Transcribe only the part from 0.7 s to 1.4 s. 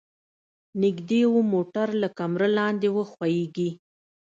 نږدې و